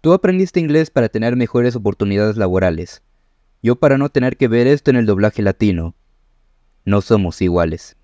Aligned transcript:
Tú 0.00 0.12
aprendiste 0.12 0.60
inglés 0.60 0.90
para 0.90 1.08
tener 1.08 1.36
mejores 1.36 1.76
oportunidades 1.76 2.36
laborales. 2.36 3.02
Yo 3.62 3.76
para 3.76 3.98
no 3.98 4.08
tener 4.08 4.36
que 4.36 4.48
ver 4.48 4.66
esto 4.66 4.90
en 4.90 4.96
el 4.96 5.06
doblaje 5.06 5.42
latino. 5.42 5.94
No 6.84 7.00
somos 7.00 7.42
iguales. 7.42 7.97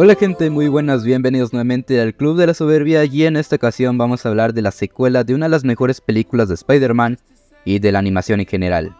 Hola 0.00 0.14
gente, 0.14 0.48
muy 0.48 0.68
buenas, 0.68 1.02
bienvenidos 1.02 1.52
nuevamente 1.52 2.00
al 2.00 2.14
Club 2.14 2.36
de 2.36 2.46
la 2.46 2.54
Soberbia 2.54 3.04
y 3.04 3.24
en 3.24 3.34
esta 3.36 3.56
ocasión 3.56 3.98
vamos 3.98 4.24
a 4.24 4.28
hablar 4.28 4.54
de 4.54 4.62
la 4.62 4.70
secuela 4.70 5.24
de 5.24 5.34
una 5.34 5.46
de 5.46 5.50
las 5.50 5.64
mejores 5.64 6.00
películas 6.00 6.46
de 6.46 6.54
Spider-Man 6.54 7.18
y 7.64 7.80
de 7.80 7.90
la 7.90 7.98
animación 7.98 8.38
en 8.38 8.46
general. 8.46 8.96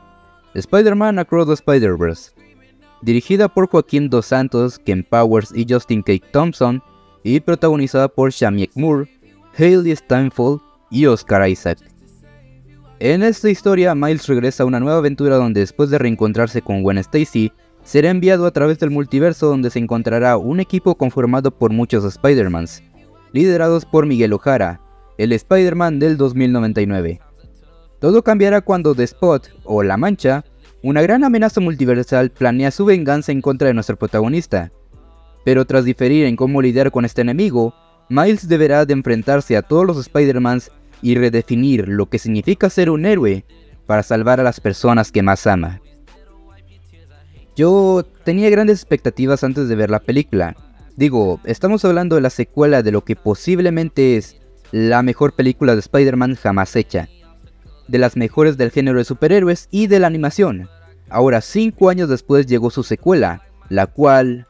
Spider-Man 0.55 1.21
Across 1.21 1.47
the 1.47 1.53
Spider-Verse. 1.53 2.33
Dirigida 3.03 3.47
por 3.47 3.69
Joaquín 3.69 4.11
Dos 4.11 4.27
Santos, 4.27 4.81
Ken 4.81 5.07
Powers 5.09 5.53
y 5.55 5.65
Justin 5.73 6.03
K. 6.03 6.15
Thompson 6.33 6.83
y 7.23 7.39
protagonizada 7.39 8.09
por 8.09 8.33
Shamiek 8.33 8.73
Moore, 8.75 9.09
Hailey 9.57 9.95
Steinfeld 9.95 10.59
y 10.91 11.07
Oscar 11.07 11.49
Isaac. 11.49 11.79
En 12.99 13.23
esta 13.23 13.49
historia, 13.49 13.95
Miles 13.95 14.27
regresa 14.27 14.65
a 14.65 14.67
una 14.67 14.81
nueva 14.81 14.99
aventura 14.99 15.37
donde 15.37 15.61
después 15.61 15.91
de 15.91 15.99
reencontrarse 15.99 16.61
con 16.61 16.83
Gwen 16.83 16.99
Stacy, 16.99 17.53
será 17.89 18.11
enviado 18.11 18.45
a 18.45 18.51
través 18.51 18.79
del 18.79 18.91
multiverso 18.91 19.47
donde 19.47 19.71
se 19.71 19.79
encontrará 19.79 20.37
un 20.37 20.61
equipo 20.61 20.95
conformado 20.95 21.51
por 21.51 21.73
muchos 21.73 22.05
Spider-Mans, 22.05 22.83
liderados 23.33 23.87
por 23.87 24.05
Miguel 24.05 24.35
Ojara, 24.35 24.79
el 25.17 25.33
Spider-Man 25.33 25.99
del 25.99 26.19
2099. 26.19 27.19
Todo 27.99 28.23
cambiará 28.23 28.61
cuando 28.61 28.95
The 28.95 29.05
Spot, 29.05 29.49
o 29.65 29.83
La 29.83 29.97
Mancha, 29.97 30.45
una 30.83 31.01
gran 31.01 31.25
amenaza 31.25 31.63
multiversal 31.63 32.29
planea 32.29 32.71
su 32.71 32.85
venganza 32.85 33.33
en 33.33 33.41
contra 33.41 33.69
de 33.69 33.75
nuestro 33.75 33.97
protagonista. 33.97 34.71
Pero 35.47 35.65
tras 35.65 35.87
diferir 35.87 36.27
en 36.27 36.37
cómo 36.37 36.61
lidiar 36.61 36.91
con 36.91 37.07
este 37.07 37.23
enemigo, 37.23 37.75
Miles 38.11 38.49
deberá 38.49 38.85
de 38.85 38.93
enfrentarse 38.93 39.57
a 39.57 39.63
todos 39.63 39.87
los 39.87 39.97
Spider-Mans 39.97 40.71
y 41.01 41.15
redefinir 41.15 41.89
lo 41.89 42.05
que 42.11 42.19
significa 42.19 42.69
ser 42.69 42.91
un 42.91 43.07
héroe 43.07 43.47
para 43.87 44.03
salvar 44.03 44.41
a 44.41 44.45
las 44.45 44.61
personas 44.61 45.11
que 45.11 45.23
más 45.23 45.47
ama. 45.47 45.81
Yo 47.59 48.07
tenía 48.23 48.51
grandes 48.51 48.79
expectativas 48.79 49.43
antes 49.43 49.69
de 49.69 49.75
ver 49.75 49.91
la 49.91 49.99
película. 49.99 50.55
Digo, 50.95 51.41
estamos 51.43 51.85
hablando 51.85 52.15
de 52.15 52.23
la 52.23 52.31
secuela 52.31 52.85
de 52.85 52.93
lo 52.93 53.03
que 53.03 53.17
posiblemente 53.17 54.17
es 54.17 54.37
la 54.71 55.03
mejor 55.03 55.33
película 55.33 55.75
de 55.75 55.81
Spider-Man 55.81 56.37
jamás 56.37 56.77
hecha. 56.77 57.09
De 57.89 57.99
las 57.99 58.17
mejores 58.17 58.59
del 58.59 58.71
género 58.71 58.99
de 58.99 59.05
superhéroes 59.05 59.67
y 59.73 59.89
de 59.89 59.99
la 59.99 60.07
animación. 60.07 60.69
Ahora, 61.11 61.41
cinco 61.41 61.89
años 61.89 62.09
después 62.09 62.47
llegó 62.47 62.71
su 62.71 62.85
secuela, 62.85 63.43
la 63.69 63.89
cual... 63.89 64.47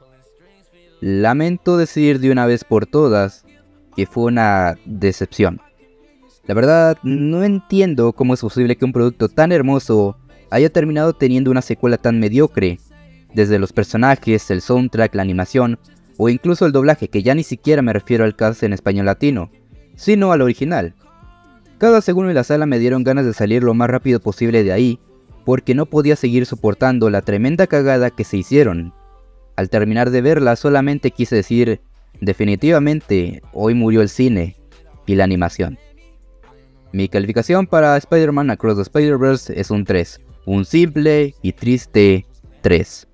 Lamento 1.01 1.79
decir 1.79 2.21
de 2.21 2.31
una 2.31 2.45
vez 2.45 2.63
por 2.63 2.85
todas 2.85 3.47
que 3.97 4.05
fue 4.05 4.25
una 4.25 4.77
decepción. 4.85 5.63
La 6.47 6.53
verdad, 6.53 6.99
no 7.05 7.43
entiendo 7.43 8.13
cómo 8.13 8.35
es 8.35 8.41
posible 8.43 8.77
que 8.77 8.85
un 8.85 8.93
producto 8.93 9.31
tan 9.31 9.51
hermoso 9.51 10.19
haya 10.51 10.69
terminado 10.69 11.15
teniendo 11.15 11.51
una 11.51 11.63
secuela 11.63 11.97
tan 11.97 12.21
mediocre 12.21 12.79
desde 13.35 13.59
los 13.59 13.73
personajes, 13.73 14.51
el 14.51 14.61
soundtrack, 14.61 15.15
la 15.15 15.23
animación 15.23 15.79
o 16.17 16.29
incluso 16.29 16.67
el 16.67 16.73
doblaje, 16.73 17.09
que 17.09 17.23
ya 17.23 17.35
ni 17.35 17.45
siquiera 17.45 17.81
me 17.81 17.93
refiero 17.93 18.25
al 18.25 18.37
cast 18.37 18.63
en 18.63 18.73
español 18.73 19.07
latino, 19.07 19.51
sino 19.97 20.33
al 20.33 20.43
original. 20.43 20.95
Cada 21.79 22.01
segundo 22.01 22.31
en 22.31 22.35
la 22.35 22.45
sala 22.45 22.67
me 22.67 22.79
dieron 22.79 23.05
ganas 23.05 23.25
de 23.25 23.33
salir 23.33 23.63
lo 23.63 23.73
más 23.73 23.89
rápido 23.89 24.21
posible 24.21 24.65
de 24.65 24.73
ahí, 24.73 25.01
porque 25.45 25.75
no 25.75 25.87
podía 25.87 26.17
seguir 26.17 26.45
soportando 26.45 27.09
la 27.09 27.23
tremenda 27.23 27.67
cagada 27.67 28.11
que 28.11 28.25
se 28.25 28.37
hicieron. 28.37 28.93
Al 29.57 29.71
terminar 29.71 30.11
de 30.11 30.21
verla 30.21 30.57
solamente 30.57 31.11
quise 31.11 31.37
decir, 31.37 31.81
definitivamente, 32.21 33.43
hoy 33.53 33.75
murió 33.75 34.03
el 34.03 34.09
cine 34.09 34.57
y 35.07 35.15
la 35.15 35.25
animación. 35.25 35.79
Mi 36.93 37.09
calificación 37.09 37.67
para 37.67 37.97
Spider-Man 37.97 38.51
Across 38.51 38.77
the 38.77 38.83
Spider-Verse 38.83 39.59
es 39.59 39.71
un 39.71 39.85
3, 39.85 40.21
un 40.47 40.65
simple 40.65 41.35
y 41.43 41.53
triste 41.53 42.27
3. 42.63 43.08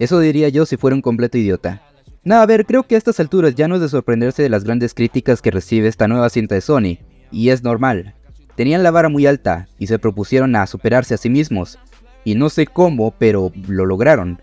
Eso 0.00 0.18
diría 0.18 0.48
yo 0.48 0.64
si 0.64 0.78
fuera 0.78 0.96
un 0.96 1.02
completo 1.02 1.36
idiota. 1.36 1.82
Nada, 2.24 2.42
a 2.42 2.46
ver, 2.46 2.64
creo 2.64 2.84
que 2.84 2.94
a 2.94 2.98
estas 2.98 3.20
alturas 3.20 3.54
ya 3.54 3.68
no 3.68 3.74
es 3.74 3.82
de 3.82 3.88
sorprenderse 3.90 4.42
de 4.42 4.48
las 4.48 4.64
grandes 4.64 4.94
críticas 4.94 5.42
que 5.42 5.50
recibe 5.50 5.88
esta 5.88 6.08
nueva 6.08 6.30
cinta 6.30 6.54
de 6.54 6.62
Sony, 6.62 6.98
y 7.30 7.50
es 7.50 7.62
normal. 7.62 8.14
Tenían 8.56 8.82
la 8.82 8.90
vara 8.90 9.10
muy 9.10 9.26
alta 9.26 9.68
y 9.78 9.88
se 9.88 9.98
propusieron 9.98 10.56
a 10.56 10.66
superarse 10.66 11.12
a 11.12 11.18
sí 11.18 11.28
mismos, 11.28 11.78
y 12.24 12.34
no 12.34 12.48
sé 12.48 12.66
cómo, 12.66 13.14
pero 13.18 13.52
lo 13.68 13.84
lograron. 13.84 14.40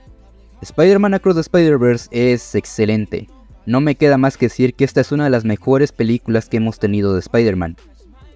Spider-Man 0.62 1.16
Across 1.16 1.35
the 1.35 1.41
Spider-Verse 1.41 2.07
es 2.12 2.53
excelente. 2.53 3.28
No 3.66 3.81
me 3.81 3.95
queda 3.95 4.19
más 4.19 4.38
que 4.38 4.45
decir 4.45 4.75
que 4.75 4.85
esta 4.85 5.01
es 5.01 5.12
una 5.12 5.24
de 5.24 5.31
las 5.31 5.44
mejores 5.44 5.91
películas 5.91 6.50
que 6.50 6.57
hemos 6.57 6.78
tenido 6.78 7.13
de 7.16 7.19
Spider-Man. 7.19 7.78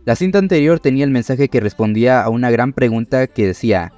La 0.05 0.15
cinta 0.15 0.39
anterior 0.39 0.79
tenía 0.79 1.05
el 1.05 1.11
mensaje 1.11 1.49
que 1.49 1.59
respondía 1.59 2.23
a 2.23 2.29
una 2.29 2.49
gran 2.49 2.73
pregunta 2.73 3.27
que 3.27 3.45
decía, 3.45 3.93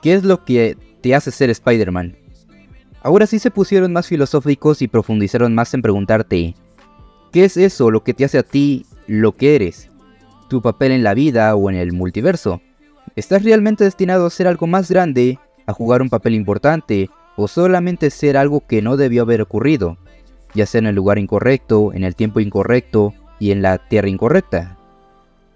¿qué 0.00 0.14
es 0.14 0.24
lo 0.24 0.44
que 0.46 0.78
te 1.02 1.14
hace 1.14 1.30
ser 1.30 1.50
Spider-Man? 1.50 2.16
Ahora 3.06 3.28
sí 3.28 3.38
se 3.38 3.52
pusieron 3.52 3.92
más 3.92 4.08
filosóficos 4.08 4.82
y 4.82 4.88
profundizaron 4.88 5.54
más 5.54 5.72
en 5.74 5.80
preguntarte, 5.80 6.56
¿qué 7.30 7.44
es 7.44 7.56
eso 7.56 7.92
lo 7.92 8.02
que 8.02 8.14
te 8.14 8.24
hace 8.24 8.36
a 8.36 8.42
ti 8.42 8.84
lo 9.06 9.36
que 9.36 9.54
eres? 9.54 9.88
¿Tu 10.48 10.60
papel 10.60 10.90
en 10.90 11.04
la 11.04 11.14
vida 11.14 11.54
o 11.54 11.70
en 11.70 11.76
el 11.76 11.92
multiverso? 11.92 12.60
¿Estás 13.14 13.44
realmente 13.44 13.84
destinado 13.84 14.26
a 14.26 14.30
ser 14.30 14.48
algo 14.48 14.66
más 14.66 14.90
grande, 14.90 15.38
a 15.66 15.72
jugar 15.72 16.02
un 16.02 16.10
papel 16.10 16.34
importante, 16.34 17.08
o 17.36 17.46
solamente 17.46 18.10
ser 18.10 18.36
algo 18.36 18.66
que 18.66 18.82
no 18.82 18.96
debió 18.96 19.22
haber 19.22 19.40
ocurrido, 19.40 19.98
ya 20.52 20.66
sea 20.66 20.80
en 20.80 20.86
el 20.86 20.96
lugar 20.96 21.20
incorrecto, 21.20 21.92
en 21.92 22.02
el 22.02 22.16
tiempo 22.16 22.40
incorrecto 22.40 23.14
y 23.38 23.52
en 23.52 23.62
la 23.62 23.78
tierra 23.78 24.08
incorrecta? 24.08 24.78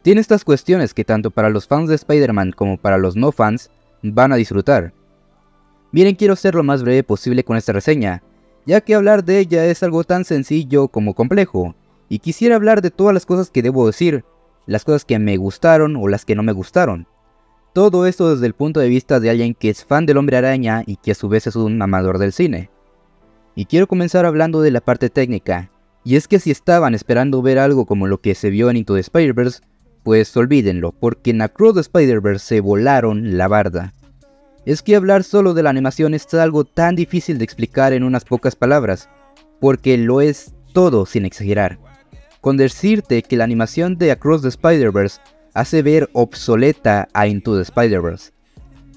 Tiene 0.02 0.20
estas 0.20 0.44
cuestiones 0.44 0.94
que 0.94 1.04
tanto 1.04 1.32
para 1.32 1.50
los 1.50 1.66
fans 1.66 1.88
de 1.88 1.96
Spider-Man 1.96 2.52
como 2.52 2.76
para 2.76 2.96
los 2.96 3.16
no 3.16 3.32
fans 3.32 3.70
van 4.04 4.32
a 4.32 4.36
disfrutar. 4.36 4.92
Miren, 5.92 6.14
quiero 6.14 6.36
ser 6.36 6.54
lo 6.54 6.62
más 6.62 6.82
breve 6.82 7.02
posible 7.02 7.42
con 7.42 7.56
esta 7.56 7.72
reseña, 7.72 8.22
ya 8.64 8.80
que 8.80 8.94
hablar 8.94 9.24
de 9.24 9.40
ella 9.40 9.66
es 9.66 9.82
algo 9.82 10.04
tan 10.04 10.24
sencillo 10.24 10.88
como 10.88 11.14
complejo, 11.14 11.74
y 12.08 12.20
quisiera 12.20 12.54
hablar 12.54 12.80
de 12.80 12.92
todas 12.92 13.12
las 13.12 13.26
cosas 13.26 13.50
que 13.50 13.62
debo 13.62 13.86
decir, 13.86 14.24
las 14.66 14.84
cosas 14.84 15.04
que 15.04 15.18
me 15.18 15.36
gustaron 15.36 15.96
o 15.96 16.06
las 16.06 16.24
que 16.24 16.36
no 16.36 16.44
me 16.44 16.52
gustaron. 16.52 17.08
Todo 17.72 18.06
esto 18.06 18.32
desde 18.32 18.46
el 18.46 18.54
punto 18.54 18.78
de 18.78 18.88
vista 18.88 19.18
de 19.18 19.30
alguien 19.30 19.54
que 19.54 19.70
es 19.70 19.84
fan 19.84 20.06
del 20.06 20.16
hombre 20.16 20.36
araña 20.36 20.84
y 20.86 20.96
que 20.96 21.12
a 21.12 21.14
su 21.14 21.28
vez 21.28 21.46
es 21.46 21.56
un 21.56 21.80
amador 21.82 22.18
del 22.18 22.32
cine. 22.32 22.70
Y 23.56 23.64
quiero 23.64 23.88
comenzar 23.88 24.26
hablando 24.26 24.60
de 24.60 24.70
la 24.70 24.80
parte 24.80 25.10
técnica, 25.10 25.70
y 26.04 26.14
es 26.14 26.28
que 26.28 26.38
si 26.38 26.52
estaban 26.52 26.94
esperando 26.94 27.42
ver 27.42 27.58
algo 27.58 27.84
como 27.84 28.06
lo 28.06 28.20
que 28.20 28.36
se 28.36 28.50
vio 28.50 28.70
en 28.70 28.76
Into 28.76 28.94
the 28.94 29.00
Spider-Verse, 29.00 29.60
pues 30.04 30.36
olvídenlo, 30.36 30.92
porque 30.92 31.30
en 31.30 31.42
Across 31.42 31.74
the 31.74 31.80
Spider-Verse 31.80 32.46
se 32.46 32.60
volaron 32.60 33.36
la 33.36 33.48
barda 33.48 33.92
es 34.66 34.82
que 34.82 34.96
hablar 34.96 35.24
solo 35.24 35.54
de 35.54 35.62
la 35.62 35.70
animación 35.70 36.14
es 36.14 36.32
algo 36.34 36.64
tan 36.64 36.94
difícil 36.94 37.38
de 37.38 37.44
explicar 37.44 37.92
en 37.92 38.04
unas 38.04 38.24
pocas 38.24 38.56
palabras, 38.56 39.08
porque 39.60 39.96
lo 39.96 40.20
es 40.20 40.54
todo 40.72 41.06
sin 41.06 41.24
exagerar. 41.24 41.78
Con 42.40 42.56
decirte 42.56 43.22
que 43.22 43.36
la 43.36 43.44
animación 43.44 43.96
de 43.96 44.12
Across 44.12 44.42
the 44.42 44.48
Spider-Verse 44.48 45.20
hace 45.54 45.82
ver 45.82 46.08
obsoleta 46.12 47.08
a 47.12 47.26
Into 47.26 47.56
the 47.56 47.62
Spider-Verse. 47.62 48.32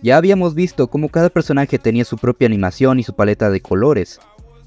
Ya 0.01 0.18
habíamos 0.18 0.53
visto 0.53 0.88
cómo 0.88 1.09
cada 1.09 1.29
personaje 1.29 1.80
tenía 1.80 2.06
su 2.06 2.18
propia 2.18 2.47
animación 2.47 3.00
y 3.00 3.03
su 3.03 3.16
paleta 3.16 3.50
de 3.50 3.62
colores, 3.62 4.19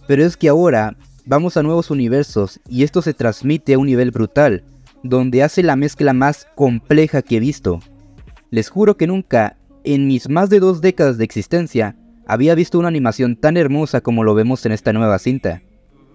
pero 0.07 0.25
es 0.25 0.37
que 0.37 0.49
ahora 0.49 0.97
vamos 1.27 1.57
a 1.57 1.63
nuevos 1.63 1.91
universos 1.91 2.61
y 2.69 2.85
esto 2.85 3.03
se 3.03 3.13
transmite 3.13 3.75
a 3.75 3.79
un 3.79 3.87
nivel 3.87 4.11
brutal, 4.13 4.65
donde 5.03 5.43
hace 5.43 5.63
la 5.63 5.77
mezcla 5.77 6.13
más 6.13 6.47
compleja 6.55 7.23
que 7.23 7.37
he 7.37 7.41
visto. 7.41 7.81
Les 8.51 8.71
juro 8.71 8.97
que 8.97 9.07
nunca 9.07 9.57
en 9.87 10.09
mis 10.09 10.29
más 10.29 10.51
de 10.51 10.59
dos 10.59 10.81
décadas 10.81 11.17
de 11.17 11.25
existencia, 11.25 11.97
había 12.27 12.57
visto 12.57 12.79
una 12.79 12.89
animación 12.89 13.37
tan 13.37 13.57
hermosa 13.57 14.01
como 14.01 14.25
lo 14.25 14.35
vemos 14.35 14.67
en 14.67 14.73
esta 14.73 14.93
nueva 14.93 15.19
cinta. 15.21 15.63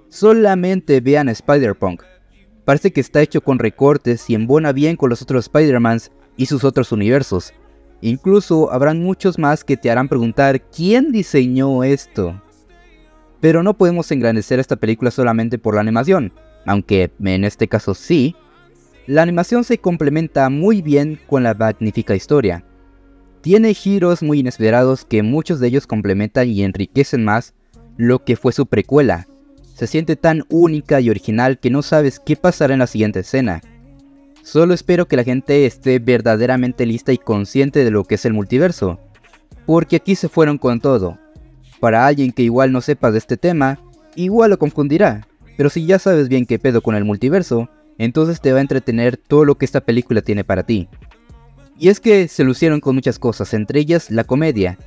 Solamente 0.09 0.99
vean 0.99 1.29
Spider-Punk. 1.29 2.03
Parece 2.65 2.91
que 2.91 2.99
está 2.99 3.21
hecho 3.21 3.39
con 3.41 3.59
recortes 3.59 4.29
y 4.29 4.35
embona 4.35 4.73
bien 4.73 4.97
con 4.97 5.09
los 5.09 5.21
otros 5.21 5.45
Spider-Mans 5.45 6.11
y 6.35 6.47
sus 6.47 6.65
otros 6.65 6.91
universos. 6.91 7.53
Incluso 8.01 8.73
habrán 8.73 9.01
muchos 9.01 9.39
más 9.39 9.63
que 9.63 9.77
te 9.77 9.89
harán 9.89 10.09
preguntar 10.09 10.61
quién 10.69 11.13
diseñó 11.13 11.85
esto. 11.85 12.41
Pero 13.39 13.63
no 13.63 13.77
podemos 13.77 14.11
engrandecer 14.11 14.59
esta 14.59 14.75
película 14.75 15.11
solamente 15.11 15.57
por 15.57 15.75
la 15.75 15.81
animación, 15.81 16.33
aunque 16.65 17.09
en 17.23 17.45
este 17.45 17.69
caso 17.69 17.95
sí. 17.95 18.35
La 19.07 19.21
animación 19.21 19.63
se 19.63 19.77
complementa 19.77 20.49
muy 20.49 20.81
bien 20.81 21.19
con 21.25 21.43
la 21.43 21.53
magnífica 21.53 22.15
historia. 22.15 22.65
Tiene 23.41 23.73
giros 23.73 24.21
muy 24.21 24.39
inesperados 24.39 25.03
que 25.03 25.23
muchos 25.23 25.59
de 25.59 25.67
ellos 25.67 25.87
complementan 25.87 26.47
y 26.47 26.63
enriquecen 26.63 27.23
más 27.23 27.55
lo 27.97 28.23
que 28.23 28.35
fue 28.35 28.53
su 28.53 28.67
precuela. 28.67 29.27
Se 29.75 29.87
siente 29.87 30.15
tan 30.15 30.43
única 30.49 31.01
y 31.01 31.09
original 31.09 31.59
que 31.59 31.71
no 31.71 31.81
sabes 31.81 32.19
qué 32.19 32.35
pasará 32.35 32.73
en 32.73 32.79
la 32.79 32.87
siguiente 32.87 33.21
escena. 33.21 33.61
Solo 34.43 34.75
espero 34.75 35.07
que 35.07 35.15
la 35.15 35.23
gente 35.23 35.65
esté 35.65 35.97
verdaderamente 35.97 36.85
lista 36.85 37.13
y 37.13 37.17
consciente 37.17 37.83
de 37.83 37.89
lo 37.89 38.03
que 38.03 38.15
es 38.15 38.25
el 38.25 38.33
multiverso, 38.33 38.99
porque 39.65 39.95
aquí 39.95 40.15
se 40.15 40.29
fueron 40.29 40.59
con 40.59 40.79
todo. 40.79 41.17
Para 41.79 42.05
alguien 42.05 42.31
que 42.31 42.43
igual 42.43 42.71
no 42.71 42.81
sepa 42.81 43.09
de 43.09 43.17
este 43.17 43.37
tema, 43.37 43.79
igual 44.15 44.51
lo 44.51 44.59
confundirá, 44.59 45.27
pero 45.57 45.71
si 45.71 45.85
ya 45.87 45.97
sabes 45.97 46.27
bien 46.27 46.45
qué 46.45 46.59
pedo 46.59 46.81
con 46.81 46.93
el 46.93 47.05
multiverso, 47.05 47.69
entonces 47.97 48.39
te 48.39 48.51
va 48.51 48.59
a 48.59 48.61
entretener 48.61 49.17
todo 49.17 49.45
lo 49.45 49.55
que 49.55 49.65
esta 49.65 49.81
película 49.81 50.21
tiene 50.21 50.43
para 50.43 50.63
ti. 50.63 50.89
Y 51.81 51.89
es 51.89 51.99
que 51.99 52.27
se 52.27 52.43
lucieron 52.43 52.79
con 52.79 52.93
muchas 52.93 53.17
cosas, 53.17 53.55
entre 53.55 53.79
ellas 53.79 54.11
la 54.11 54.23
comedia, 54.23 54.77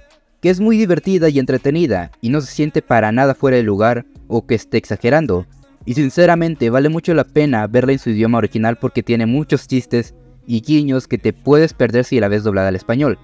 que 0.41 0.49
es 0.49 0.61
muy 0.61 0.79
divertida 0.79 1.29
y 1.29 1.41
entretenida, 1.41 2.13
y 2.21 2.29
no 2.29 2.41
se 2.41 2.53
siente 2.53 2.83
para 2.83 3.11
nada 3.11 3.35
fuera 3.35 3.57
de 3.57 3.65
lugar 3.65 4.07
o 4.29 4.47
que 4.47 4.55
esté 4.55 4.79
exagerando. 4.79 5.45
Y 5.87 5.95
sinceramente 5.95 6.71
vale 6.71 6.89
mucho 6.89 7.13
la 7.13 7.25
pena 7.25 7.67
verla 7.67 7.95
en 7.95 7.99
su 7.99 8.11
idioma 8.11 8.39
original 8.39 8.77
porque 8.77 9.03
tiene 9.03 9.27
muchos 9.27 9.67
chistes 9.67 10.15
y 10.47 10.61
guiños 10.61 11.09
que 11.09 11.19
te 11.19 11.33
puedes 11.33 11.75
perder 11.75 12.05
si 12.05 12.21
la 12.21 12.29
ves 12.29 12.45
doblada 12.45 12.69
al 12.69 12.77
español. 12.77 13.19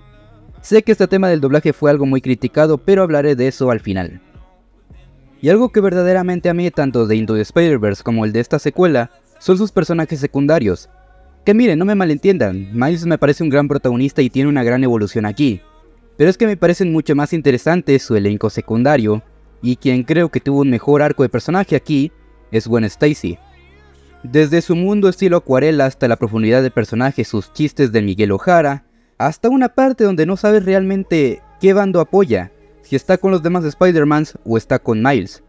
Sé 0.62 0.82
que 0.82 0.90
este 0.90 1.06
tema 1.06 1.28
del 1.28 1.40
doblaje 1.40 1.72
fue 1.72 1.92
algo 1.92 2.06
muy 2.06 2.20
criticado, 2.20 2.76
pero 2.76 3.04
hablaré 3.04 3.36
de 3.36 3.46
eso 3.46 3.70
al 3.70 3.78
final. 3.78 4.20
Y 5.40 5.48
algo 5.48 5.68
que 5.68 5.80
verdaderamente 5.80 6.48
a 6.48 6.54
mí 6.54 6.68
tanto 6.72 7.06
de 7.06 7.14
Into 7.14 7.36
the 7.36 7.42
Spider-Verse 7.42 8.02
como 8.02 8.24
el 8.24 8.32
de 8.32 8.40
esta 8.40 8.58
secuela 8.58 9.12
son 9.38 9.58
sus 9.58 9.70
personajes 9.70 10.18
secundarios. 10.18 10.90
Que 11.44 11.54
miren, 11.54 11.78
no 11.78 11.86
me 11.86 11.94
malentiendan, 11.94 12.68
Miles 12.72 13.06
me 13.06 13.16
parece 13.16 13.42
un 13.42 13.48
gran 13.48 13.66
protagonista 13.66 14.20
y 14.20 14.28
tiene 14.28 14.50
una 14.50 14.62
gran 14.62 14.84
evolución 14.84 15.24
aquí, 15.24 15.62
pero 16.18 16.28
es 16.28 16.36
que 16.36 16.46
me 16.46 16.58
parecen 16.58 16.92
mucho 16.92 17.16
más 17.16 17.32
interesantes 17.32 18.02
su 18.02 18.14
elenco 18.14 18.50
secundario, 18.50 19.22
y 19.62 19.76
quien 19.76 20.02
creo 20.02 20.28
que 20.28 20.40
tuvo 20.40 20.60
un 20.60 20.70
mejor 20.70 21.00
arco 21.00 21.22
de 21.22 21.30
personaje 21.30 21.76
aquí 21.76 22.12
es 22.50 22.66
Gwen 22.66 22.84
Stacy. 22.84 23.38
Desde 24.22 24.60
su 24.60 24.76
mundo 24.76 25.08
estilo 25.08 25.38
acuarela 25.38 25.86
hasta 25.86 26.08
la 26.08 26.16
profundidad 26.16 26.62
de 26.62 26.70
personaje, 26.70 27.24
sus 27.24 27.52
chistes 27.54 27.90
de 27.90 28.02
Miguel 28.02 28.32
Ojara, 28.32 28.84
hasta 29.16 29.48
una 29.48 29.70
parte 29.70 30.04
donde 30.04 30.26
no 30.26 30.36
sabes 30.36 30.64
realmente 30.66 31.40
qué 31.58 31.72
bando 31.72 32.00
apoya, 32.00 32.52
si 32.82 32.96
está 32.96 33.16
con 33.16 33.30
los 33.30 33.42
demás 33.42 33.64
Spider-Mans 33.64 34.38
o 34.44 34.58
está 34.58 34.78
con 34.78 35.02
Miles. 35.02 35.42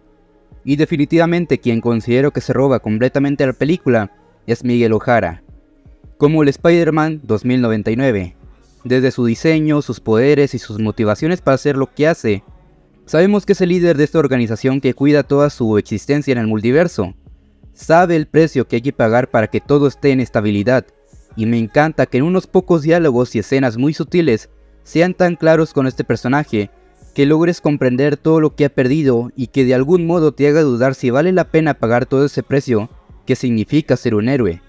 Y 0.63 0.77
definitivamente 0.77 1.57
quien 1.57 1.81
considero 1.81 2.31
que 2.31 2.39
se 2.39 2.53
roba 2.53 2.79
completamente 2.79 3.45
la 3.45 3.53
película 3.53 4.11
es 4.47 4.63
Miguel 4.63 4.93
Ojara, 4.93 5.43
como 6.21 6.43
el 6.43 6.49
Spider-Man 6.49 7.21
2099, 7.23 8.35
desde 8.83 9.09
su 9.09 9.25
diseño, 9.25 9.81
sus 9.81 9.99
poderes 9.99 10.53
y 10.53 10.59
sus 10.59 10.77
motivaciones 10.79 11.41
para 11.41 11.55
hacer 11.55 11.77
lo 11.77 11.91
que 11.91 12.07
hace. 12.07 12.43
Sabemos 13.07 13.43
que 13.43 13.53
es 13.53 13.61
el 13.61 13.69
líder 13.69 13.97
de 13.97 14.03
esta 14.03 14.19
organización 14.19 14.81
que 14.81 14.93
cuida 14.93 15.23
toda 15.23 15.49
su 15.49 15.79
existencia 15.79 16.31
en 16.31 16.37
el 16.37 16.45
multiverso. 16.45 17.15
Sabe 17.73 18.15
el 18.17 18.27
precio 18.27 18.67
que 18.67 18.75
hay 18.75 18.81
que 18.83 18.93
pagar 18.93 19.31
para 19.31 19.47
que 19.47 19.61
todo 19.61 19.87
esté 19.87 20.11
en 20.11 20.19
estabilidad, 20.19 20.85
y 21.35 21.47
me 21.47 21.57
encanta 21.57 22.05
que 22.05 22.19
en 22.19 22.25
unos 22.25 22.45
pocos 22.45 22.83
diálogos 22.83 23.33
y 23.33 23.39
escenas 23.39 23.77
muy 23.77 23.95
sutiles 23.95 24.51
sean 24.83 25.15
tan 25.15 25.35
claros 25.35 25.73
con 25.73 25.87
este 25.87 26.03
personaje, 26.03 26.69
que 27.15 27.25
logres 27.25 27.61
comprender 27.61 28.15
todo 28.15 28.39
lo 28.39 28.55
que 28.55 28.65
ha 28.65 28.69
perdido 28.69 29.31
y 29.35 29.47
que 29.47 29.65
de 29.65 29.73
algún 29.73 30.05
modo 30.05 30.33
te 30.33 30.47
haga 30.47 30.61
dudar 30.61 30.93
si 30.93 31.09
vale 31.09 31.31
la 31.31 31.45
pena 31.45 31.73
pagar 31.73 32.05
todo 32.05 32.25
ese 32.25 32.43
precio 32.43 32.91
que 33.25 33.35
significa 33.35 33.97
ser 33.97 34.13
un 34.13 34.29
héroe. 34.29 34.61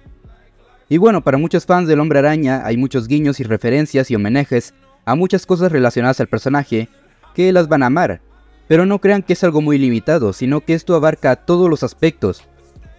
Y 0.93 0.99
bueno, 0.99 1.25
para 1.25 1.39
muchos 1.39 1.65
fans 1.65 1.89
del 1.89 2.01
Hombre 2.01 2.19
Araña 2.19 2.67
hay 2.67 2.77
muchos 2.77 3.09
guiños 3.09 3.41
y 3.41 3.45
referencias 3.45 4.11
y 4.11 4.15
homenajes 4.15 4.75
a 5.07 5.15
muchas 5.15 5.47
cosas 5.47 5.73
relacionadas 5.73 6.21
al 6.21 6.27
personaje 6.27 6.91
que 7.35 7.51
las 7.51 7.67
van 7.67 7.83
a 7.83 7.87
amar, 7.87 8.21
pero 8.69 8.85
no 8.85 8.99
crean 8.99 9.23
que 9.23 9.33
es 9.33 9.43
algo 9.43 9.63
muy 9.63 9.79
limitado, 9.79 10.35
sino 10.35 10.61
que 10.61 10.75
esto 10.75 10.95
abarca 10.95 11.35
todos 11.35 11.71
los 11.71 11.83
aspectos. 11.83 12.47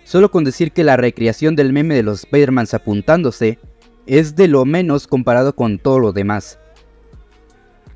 Solo 0.05 0.31
con 0.31 0.43
decir 0.43 0.71
que 0.71 0.83
la 0.83 0.97
recreación 0.97 1.55
del 1.55 1.71
meme 1.71 1.93
de 1.93 2.01
los 2.01 2.23
Spider-Mans 2.23 2.73
apuntándose 2.73 3.59
es 4.07 4.35
de 4.35 4.47
lo 4.47 4.65
menos 4.65 5.05
comparado 5.05 5.53
con 5.53 5.77
todo 5.77 5.99
lo 5.99 6.13
demás. 6.13 6.57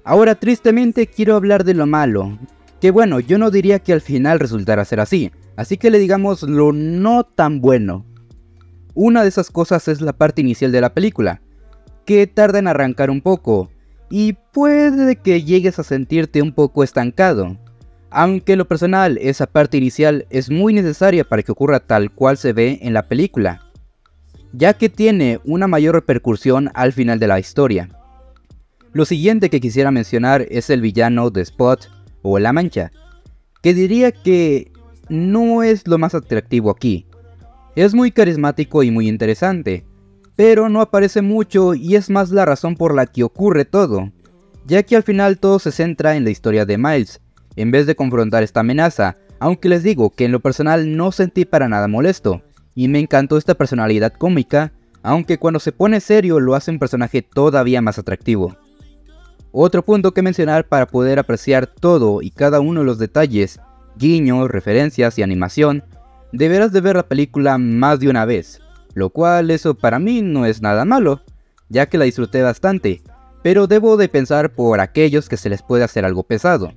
Ahora 0.03 0.35
tristemente 0.35 1.07
quiero 1.07 1.35
hablar 1.35 1.63
de 1.63 1.73
lo 1.73 1.87
malo, 1.87 2.37
que 2.79 2.91
bueno, 2.91 3.19
yo 3.19 3.39
no 3.39 3.49
diría 3.49 3.79
que 3.79 3.93
al 3.93 4.01
final 4.01 4.39
resultara 4.39 4.85
ser 4.85 4.99
así, 4.99 5.31
así 5.55 5.75
que 5.77 5.89
le 5.89 5.97
digamos 5.97 6.43
lo 6.43 6.71
no 6.71 7.23
tan 7.23 7.61
bueno. 7.61 8.05
Una 8.99 9.21
de 9.21 9.29
esas 9.29 9.51
cosas 9.51 9.87
es 9.89 10.01
la 10.01 10.11
parte 10.11 10.41
inicial 10.41 10.71
de 10.71 10.81
la 10.81 10.95
película, 10.95 11.39
que 12.03 12.25
tarda 12.25 12.57
en 12.57 12.67
arrancar 12.67 13.11
un 13.11 13.21
poco, 13.21 13.69
y 14.09 14.33
puede 14.33 15.17
que 15.17 15.43
llegues 15.43 15.77
a 15.77 15.83
sentirte 15.83 16.41
un 16.41 16.51
poco 16.51 16.83
estancado. 16.83 17.59
Aunque 18.09 18.55
lo 18.55 18.67
personal, 18.67 19.19
esa 19.21 19.45
parte 19.45 19.77
inicial 19.77 20.25
es 20.31 20.49
muy 20.49 20.73
necesaria 20.73 21.23
para 21.23 21.43
que 21.43 21.51
ocurra 21.51 21.79
tal 21.79 22.09
cual 22.11 22.37
se 22.37 22.53
ve 22.53 22.79
en 22.81 22.95
la 22.95 23.07
película, 23.07 23.61
ya 24.51 24.73
que 24.73 24.89
tiene 24.89 25.41
una 25.45 25.67
mayor 25.67 25.93
repercusión 25.93 26.71
al 26.73 26.91
final 26.91 27.19
de 27.19 27.27
la 27.27 27.39
historia. 27.39 27.89
Lo 28.93 29.05
siguiente 29.05 29.51
que 29.51 29.61
quisiera 29.61 29.91
mencionar 29.91 30.47
es 30.49 30.71
el 30.71 30.81
villano 30.81 31.29
de 31.29 31.41
Spot 31.41 31.87
o 32.23 32.39
La 32.39 32.51
Mancha, 32.51 32.91
que 33.61 33.75
diría 33.75 34.11
que 34.11 34.71
no 35.07 35.61
es 35.61 35.87
lo 35.87 35.99
más 35.99 36.15
atractivo 36.15 36.71
aquí, 36.71 37.06
es 37.77 37.93
muy 37.93 38.09
carismático 38.09 38.81
y 38.81 38.89
muy 38.89 39.07
interesante, 39.07 39.85
pero 40.35 40.67
no 40.67 40.81
aparece 40.81 41.21
mucho 41.21 41.75
y 41.75 41.95
es 41.95 42.09
más 42.09 42.31
la 42.31 42.43
razón 42.43 42.75
por 42.75 42.95
la 42.95 43.05
que 43.05 43.23
ocurre 43.23 43.65
todo, 43.65 44.11
ya 44.65 44.81
que 44.81 44.95
al 44.95 45.03
final 45.03 45.37
todo 45.37 45.59
se 45.59 45.71
centra 45.71 46.15
en 46.15 46.23
la 46.23 46.31
historia 46.31 46.65
de 46.65 46.79
Miles, 46.79 47.21
en 47.55 47.69
vez 47.69 47.85
de 47.85 47.95
confrontar 47.95 48.41
esta 48.41 48.61
amenaza, 48.61 49.17
aunque 49.39 49.69
les 49.69 49.83
digo 49.83 50.09
que 50.09 50.25
en 50.25 50.31
lo 50.31 50.39
personal 50.39 50.97
no 50.97 51.11
sentí 51.11 51.45
para 51.45 51.69
nada 51.69 51.87
molesto, 51.87 52.41
y 52.73 52.87
me 52.87 52.97
encantó 52.97 53.37
esta 53.37 53.53
personalidad 53.53 54.11
cómica, 54.11 54.73
aunque 55.03 55.37
cuando 55.37 55.59
se 55.59 55.71
pone 55.71 55.99
serio 55.99 56.39
lo 56.39 56.55
hace 56.55 56.71
un 56.71 56.79
personaje 56.79 57.21
todavía 57.21 57.83
más 57.83 57.99
atractivo. 57.99 58.57
Otro 59.51 59.85
punto 59.85 60.15
que 60.15 60.23
mencionar 60.23 60.67
para 60.67 60.87
poder 60.87 61.19
apreciar 61.19 61.67
todo 61.67 62.23
y 62.23 62.31
cada 62.31 62.59
uno 62.59 62.79
de 62.79 62.87
los 62.87 62.97
detalles, 62.97 63.59
guiños, 63.97 64.49
referencias 64.49 65.19
y 65.19 65.21
animación, 65.21 65.83
deberás 66.37 66.71
de 66.71 66.81
ver 66.81 66.95
la 66.95 67.07
película 67.07 67.57
más 67.57 67.99
de 67.99 68.09
una 68.09 68.25
vez, 68.25 68.61
lo 68.93 69.09
cual 69.09 69.51
eso 69.51 69.75
para 69.75 69.99
mí 69.99 70.21
no 70.21 70.45
es 70.45 70.61
nada 70.61 70.85
malo, 70.85 71.21
ya 71.69 71.87
que 71.87 71.97
la 71.97 72.05
disfruté 72.05 72.41
bastante, 72.41 73.01
pero 73.43 73.67
debo 73.67 73.97
de 73.97 74.07
pensar 74.07 74.53
por 74.53 74.79
aquellos 74.79 75.29
que 75.29 75.37
se 75.37 75.49
les 75.49 75.61
puede 75.61 75.83
hacer 75.83 76.05
algo 76.05 76.23
pesado. 76.23 76.73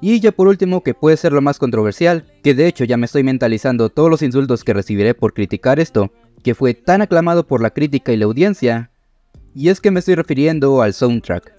Y 0.00 0.20
ya 0.20 0.32
por 0.32 0.48
último 0.48 0.82
que 0.82 0.94
puede 0.94 1.18
ser 1.18 1.32
lo 1.32 1.42
más 1.42 1.58
controversial, 1.58 2.24
que 2.42 2.54
de 2.54 2.66
hecho 2.66 2.84
ya 2.84 2.96
me 2.96 3.04
estoy 3.04 3.22
mentalizando 3.22 3.90
todos 3.90 4.08
los 4.08 4.22
insultos 4.22 4.64
que 4.64 4.72
recibiré 4.72 5.14
por 5.14 5.34
criticar 5.34 5.78
esto, 5.78 6.10
que 6.42 6.54
fue 6.54 6.72
tan 6.72 7.02
aclamado 7.02 7.46
por 7.46 7.60
la 7.60 7.70
crítica 7.70 8.12
y 8.12 8.16
la 8.16 8.24
audiencia, 8.24 8.90
y 9.54 9.68
es 9.68 9.80
que 9.80 9.90
me 9.90 10.00
estoy 10.00 10.14
refiriendo 10.14 10.80
al 10.80 10.94
soundtrack. 10.94 11.54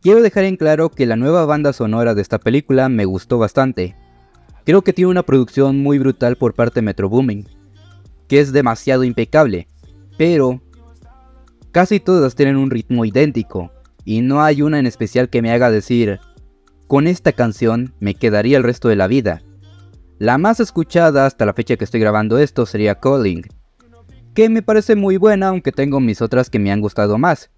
Quiero 0.00 0.22
dejar 0.22 0.44
en 0.44 0.56
claro 0.56 0.90
que 0.90 1.06
la 1.06 1.16
nueva 1.16 1.44
banda 1.44 1.72
sonora 1.72 2.14
de 2.14 2.22
esta 2.22 2.38
película 2.38 2.88
me 2.88 3.04
gustó 3.04 3.38
bastante, 3.38 3.96
Creo 4.64 4.82
que 4.82 4.92
tiene 4.92 5.10
una 5.10 5.24
producción 5.24 5.78
muy 5.78 5.98
brutal 5.98 6.36
por 6.36 6.54
parte 6.54 6.76
de 6.80 6.86
Metro 6.86 7.08
Booming, 7.08 7.48
que 8.28 8.40
es 8.40 8.52
demasiado 8.52 9.02
impecable, 9.02 9.66
pero 10.16 10.62
casi 11.72 11.98
todas 11.98 12.34
tienen 12.34 12.56
un 12.56 12.70
ritmo 12.70 13.04
idéntico, 13.04 13.72
y 14.04 14.20
no 14.20 14.42
hay 14.42 14.62
una 14.62 14.78
en 14.78 14.86
especial 14.86 15.28
que 15.28 15.42
me 15.42 15.50
haga 15.50 15.70
decir, 15.70 16.20
con 16.86 17.06
esta 17.06 17.32
canción 17.32 17.94
me 17.98 18.14
quedaría 18.14 18.56
el 18.56 18.62
resto 18.62 18.88
de 18.88 18.96
la 18.96 19.08
vida. 19.08 19.42
La 20.18 20.38
más 20.38 20.60
escuchada 20.60 21.26
hasta 21.26 21.44
la 21.44 21.54
fecha 21.54 21.76
que 21.76 21.84
estoy 21.84 22.00
grabando 22.00 22.38
esto 22.38 22.64
sería 22.64 23.00
Calling, 23.00 23.42
que 24.34 24.48
me 24.48 24.62
parece 24.62 24.94
muy 24.94 25.16
buena 25.16 25.48
aunque 25.48 25.72
tengo 25.72 25.98
mis 25.98 26.22
otras 26.22 26.48
que 26.48 26.60
me 26.60 26.70
han 26.70 26.80
gustado 26.80 27.18
más, 27.18 27.50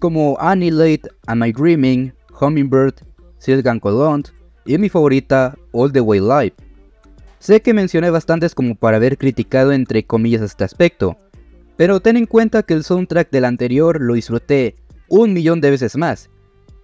como 0.00 0.36
Annihilate, 0.40 1.08
Am 1.26 1.44
I 1.44 1.52
Dreaming, 1.52 2.12
Hummingbird, 2.40 2.94
Silgan 3.38 3.78
Colont, 3.78 4.30
y 4.64 4.78
mi 4.78 4.88
favorita, 4.88 5.56
All 5.72 5.92
the 5.92 6.00
Way 6.00 6.20
Live. 6.20 6.54
Sé 7.38 7.60
que 7.60 7.74
mencioné 7.74 8.10
bastantes 8.10 8.54
como 8.54 8.74
para 8.74 8.98
haber 8.98 9.18
criticado 9.18 9.72
entre 9.72 10.04
comillas 10.04 10.42
este 10.42 10.64
aspecto, 10.64 11.16
pero 11.76 12.00
ten 12.00 12.16
en 12.16 12.26
cuenta 12.26 12.62
que 12.62 12.74
el 12.74 12.84
soundtrack 12.84 13.30
del 13.30 13.44
anterior 13.44 14.00
lo 14.00 14.14
disfruté 14.14 14.76
un 15.08 15.32
millón 15.32 15.60
de 15.60 15.70
veces 15.70 15.96
más. 15.96 16.30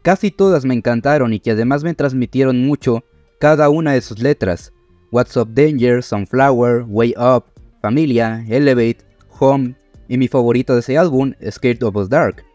Casi 0.03 0.31
todas 0.31 0.65
me 0.65 0.75
encantaron 0.75 1.33
y 1.33 1.41
que 1.41 1.53
además 1.53 1.85
me 1.85 1.95
transmitieron 1.95 2.67
mucho 2.67 3.05
cada 3.39 3.69
una 3.69 3.93
de 3.93 4.01
sus 4.01 4.21
letras. 4.21 4.73
What's 5.13 5.37
Up 5.37 5.55
Danger, 5.55 6.03
Sunflower, 6.03 6.85
Way 6.89 7.15
Up, 7.17 7.45
Familia, 7.81 8.45
Elevate, 8.49 8.99
Home 9.39 9.75
y 10.09 10.19
mi 10.19 10.29
favorito 10.29 10.75
de 10.75 10.81
ese 10.81 10.99
álbum, 10.99 11.35
Scared 11.49 11.83
of 11.83 11.95
the 11.95 12.09
Dark. 12.09 12.48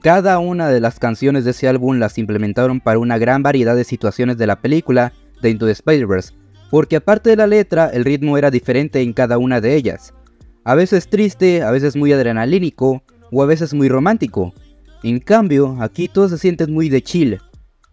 Cada 0.00 0.38
una 0.38 0.68
de 0.68 0.80
las 0.80 1.00
canciones 1.00 1.44
de 1.44 1.50
ese 1.50 1.66
álbum 1.66 1.98
las 1.98 2.18
implementaron 2.18 2.80
para 2.80 3.00
una 3.00 3.18
gran 3.18 3.42
variedad 3.42 3.74
de 3.74 3.82
situaciones 3.82 4.38
de 4.38 4.46
la 4.46 4.60
película 4.60 5.12
de 5.42 5.50
Into 5.50 5.66
the 5.66 5.72
Spider-Verse, 5.72 6.34
porque 6.70 6.96
aparte 6.96 7.30
de 7.30 7.36
la 7.36 7.48
letra, 7.48 7.90
el 7.92 8.04
ritmo 8.04 8.38
era 8.38 8.52
diferente 8.52 9.00
en 9.00 9.12
cada 9.12 9.38
una 9.38 9.60
de 9.60 9.74
ellas. 9.74 10.14
A 10.62 10.76
veces 10.76 11.08
triste, 11.08 11.62
a 11.62 11.72
veces 11.72 11.96
muy 11.96 12.12
adrenalínico 12.12 13.02
o 13.32 13.42
a 13.42 13.46
veces 13.46 13.74
muy 13.74 13.88
romántico. 13.88 14.54
En 15.02 15.18
cambio, 15.18 15.76
aquí 15.80 16.06
todo 16.06 16.28
se 16.28 16.38
siente 16.38 16.66
muy 16.68 16.88
de 16.88 17.02
chill, 17.02 17.40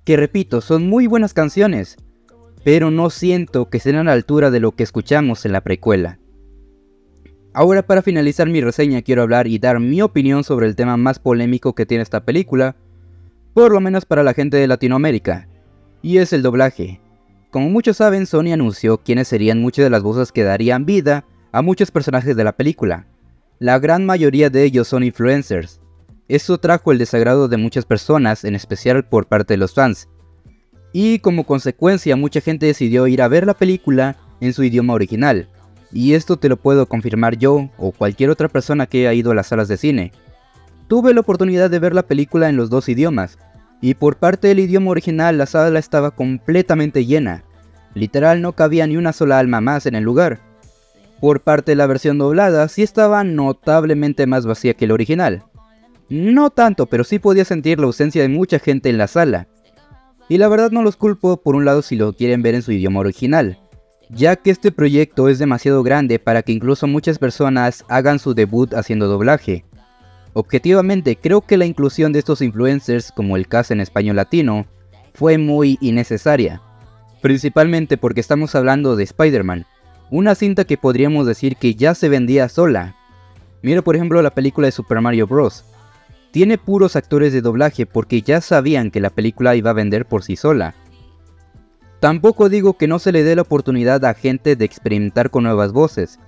que 0.03 0.15
repito, 0.15 0.62
son 0.62 0.88
muy 0.88 1.07
buenas 1.07 1.33
canciones, 1.33 1.97
pero 2.63 2.91
no 2.91 3.09
siento 3.09 3.69
que 3.69 3.79
sean 3.79 3.95
a 3.95 4.03
la 4.03 4.13
altura 4.13 4.51
de 4.51 4.59
lo 4.59 4.74
que 4.74 4.83
escuchamos 4.83 5.45
en 5.45 5.53
la 5.53 5.62
precuela. 5.62 6.19
Ahora 7.57 7.88
para 7.88 8.01
finalizar 8.01 8.50
mi 8.50 8.59
reseña 8.59 9.01
quiero 9.01 9.21
hablar 9.21 9.47
y 9.47 9.59
dar 9.59 9.79
mi 9.79 10.01
opinión 10.01 10.43
sobre 10.43 10.67
el 10.67 10.75
tema 10.75 10.97
más 10.97 11.19
polémico 11.19 11.74
que 11.74 11.85
tiene 11.85 12.01
esta 12.01 12.25
película, 12.25 12.75
por 13.53 13.71
lo 13.71 13.79
menos 13.79 14.03
para 14.03 14.24
la 14.24 14.33
gente 14.33 14.57
de 14.57 14.67
Latinoamérica, 14.67 15.47
y 16.01 16.17
es 16.17 16.33
el 16.33 16.41
doblaje. 16.41 17.00
Como 17.51 17.69
muchos 17.69 17.95
saben, 17.95 18.25
Sony 18.25 18.51
anunció 18.51 18.97
quiénes 18.97 19.29
serían 19.29 19.62
muchas 19.62 19.85
de 19.85 19.89
las 19.89 20.03
voces 20.03 20.33
que 20.33 20.43
darían 20.43 20.85
vida 20.85 21.24
a 21.53 21.62
muchos 21.62 21.91
personajes 21.91 22.35
de 22.35 22.43
la 22.43 22.57
película. 22.57 23.07
La 23.59 23.79
gran 23.79 24.05
mayoría 24.05 24.50
de 24.50 24.65
ellos 24.65 24.89
son 24.89 25.03
influencers. 25.03 25.79
Esto 26.27 26.57
trajo 26.57 26.91
el 26.91 26.97
desagrado 26.97 27.47
de 27.47 27.55
muchas 27.55 27.85
personas, 27.85 28.43
en 28.43 28.55
especial 28.55 29.07
por 29.07 29.27
parte 29.27 29.53
de 29.53 29.59
los 29.59 29.74
fans. 29.74 30.09
Y 30.91 31.19
como 31.19 31.45
consecuencia 31.45 32.17
mucha 32.17 32.41
gente 32.41 32.65
decidió 32.65 33.07
ir 33.07 33.21
a 33.21 33.29
ver 33.29 33.45
la 33.45 33.53
película 33.53 34.17
en 34.41 34.51
su 34.51 34.62
idioma 34.62 34.93
original. 34.93 35.47
Y 35.91 36.13
esto 36.13 36.37
te 36.37 36.49
lo 36.49 36.57
puedo 36.57 36.87
confirmar 36.87 37.37
yo 37.37 37.69
o 37.77 37.91
cualquier 37.91 38.29
otra 38.29 38.49
persona 38.49 38.85
que 38.85 39.07
haya 39.07 39.13
ido 39.13 39.31
a 39.31 39.35
las 39.35 39.47
salas 39.47 39.67
de 39.67 39.77
cine. 39.77 40.11
Tuve 40.87 41.13
la 41.13 41.21
oportunidad 41.21 41.69
de 41.69 41.79
ver 41.79 41.95
la 41.95 42.03
película 42.03 42.49
en 42.49 42.57
los 42.57 42.69
dos 42.69 42.89
idiomas, 42.89 43.37
y 43.81 43.93
por 43.93 44.17
parte 44.17 44.47
del 44.47 44.59
idioma 44.59 44.91
original 44.91 45.37
la 45.37 45.45
sala 45.45 45.79
estaba 45.79 46.11
completamente 46.11 47.05
llena. 47.05 47.43
Literal 47.93 48.41
no 48.41 48.53
cabía 48.53 48.85
ni 48.87 48.97
una 48.97 49.13
sola 49.13 49.39
alma 49.39 49.61
más 49.61 49.85
en 49.85 49.95
el 49.95 50.03
lugar. 50.03 50.39
Por 51.21 51.41
parte 51.41 51.71
de 51.71 51.75
la 51.75 51.87
versión 51.87 52.17
doblada 52.17 52.67
sí 52.67 52.83
estaba 52.83 53.23
notablemente 53.23 54.27
más 54.27 54.45
vacía 54.45 54.73
que 54.73 54.85
el 54.85 54.91
original. 54.91 55.43
No 56.09 56.49
tanto, 56.49 56.85
pero 56.85 57.03
sí 57.03 57.19
podía 57.19 57.45
sentir 57.45 57.79
la 57.79 57.87
ausencia 57.87 58.21
de 58.21 58.29
mucha 58.29 58.59
gente 58.59 58.89
en 58.89 58.97
la 58.97 59.07
sala. 59.07 59.47
Y 60.27 60.37
la 60.37 60.47
verdad 60.47 60.71
no 60.71 60.83
los 60.83 60.97
culpo 60.97 61.37
por 61.37 61.55
un 61.55 61.65
lado 61.65 61.81
si 61.81 61.95
lo 61.95 62.13
quieren 62.13 62.41
ver 62.41 62.55
en 62.55 62.61
su 62.61 62.71
idioma 62.71 62.99
original, 62.99 63.59
ya 64.09 64.35
que 64.35 64.51
este 64.51 64.71
proyecto 64.71 65.29
es 65.29 65.39
demasiado 65.39 65.83
grande 65.83 66.19
para 66.19 66.41
que 66.41 66.51
incluso 66.51 66.88
muchas 66.88 67.19
personas 67.19 67.83
hagan 67.89 68.19
su 68.19 68.33
debut 68.33 68.74
haciendo 68.74 69.07
doblaje. 69.07 69.65
Objetivamente, 70.33 71.15
creo 71.15 71.41
que 71.41 71.57
la 71.57 71.65
inclusión 71.65 72.12
de 72.12 72.19
estos 72.19 72.41
influencers 72.41 73.12
como 73.12 73.38
el 73.38 73.47
caso 73.47 73.74
en 73.74 73.81
español 73.81 74.17
latino 74.17 74.65
fue 75.13 75.38
muy 75.38 75.77
innecesaria, 75.79 76.62
principalmente 77.21 77.97
porque 77.97 78.19
estamos 78.19 78.53
hablando 78.53 78.95
de 78.95 79.05
Spider-Man, 79.05 79.65
una 80.12 80.35
cinta 80.35 80.65
que 80.65 80.77
podríamos 80.77 81.25
decir 81.25 81.55
que 81.55 81.75
ya 81.75 81.95
se 81.95 82.09
vendía 82.09 82.50
sola. 82.50 82.95
Mira 83.62 83.81
por 83.81 83.95
ejemplo 83.95 84.21
la 84.21 84.31
película 84.31 84.67
de 84.67 84.71
Super 84.71 85.01
Mario 85.01 85.25
Bros. 85.25 85.63
Tiene 86.31 86.57
puros 86.57 86.97
actores 86.97 87.31
de 87.31 87.41
doblaje 87.41 87.85
porque 87.85 88.21
ya 88.21 88.41
sabían 88.41 88.91
que 88.91 89.00
la 89.00 89.09
película 89.09 89.55
iba 89.55 89.69
a 89.69 89.74
vender 89.74 90.05
por 90.05 90.21
sí 90.21 90.35
sola. 90.35 90.75
Tampoco 92.05 92.50
digo 92.50 92.77
que 92.77 92.88
no 92.88 93.00
se 93.00 93.12
le 93.12 93.24
dé 93.24 93.35
la 93.35 93.41
oportunidad 93.41 94.05
a 94.05 94.13
gente 94.13 94.55
de 94.55 94.63
experimentar 94.63 95.31
con 95.31 95.43
nuevas 95.43 95.71
voces, 95.71 96.19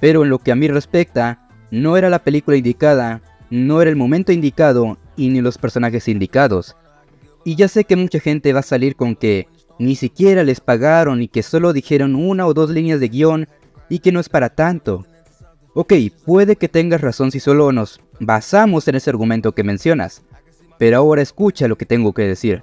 pero 0.00 0.22
en 0.22 0.30
lo 0.30 0.38
que 0.38 0.52
a 0.52 0.54
mí 0.54 0.68
respecta, 0.68 1.48
no 1.72 1.96
era 1.96 2.08
la 2.08 2.20
película 2.20 2.56
indicada, 2.56 3.20
no 3.50 3.82
era 3.82 3.90
el 3.90 3.96
momento 3.96 4.30
indicado 4.30 4.96
y 5.16 5.30
ni 5.30 5.40
los 5.40 5.58
personajes 5.58 6.06
indicados. 6.06 6.76
Y 7.44 7.56
ya 7.56 7.66
sé 7.66 7.82
que 7.82 7.96
mucha 7.96 8.20
gente 8.20 8.52
va 8.52 8.60
a 8.60 8.62
salir 8.62 8.94
con 8.94 9.16
que 9.16 9.48
ni 9.80 9.96
siquiera 9.96 10.44
les 10.44 10.60
pagaron 10.60 11.20
y 11.20 11.26
que 11.26 11.42
solo 11.42 11.72
dijeron 11.72 12.14
una 12.14 12.46
o 12.46 12.54
dos 12.54 12.70
líneas 12.70 13.00
de 13.00 13.08
guion 13.08 13.48
y 13.88 13.98
que 13.98 14.12
no 14.12 14.20
es 14.20 14.28
para 14.28 14.50
tanto. 14.50 15.04
Ok, 15.74 15.94
puede 16.26 16.54
que 16.54 16.68
tengas 16.68 17.00
razón 17.00 17.32
si 17.32 17.40
solo 17.40 17.72
nos 17.72 18.00
basamos 18.20 18.86
en 18.86 18.94
ese 18.94 19.10
argumento 19.10 19.52
que 19.52 19.64
mencionas, 19.64 20.22
pero 20.78 20.98
ahora 20.98 21.22
escucha 21.22 21.66
lo 21.66 21.76
que 21.76 21.86
tengo 21.86 22.12
que 22.12 22.22
decir. 22.22 22.62